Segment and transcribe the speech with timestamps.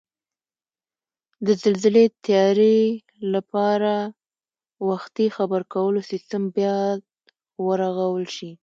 [1.45, 2.79] د زلزلې تیاري
[3.33, 3.93] لپاره
[4.89, 6.99] وختي خبرکولو سیستم بیاد
[7.67, 8.51] ورغول شي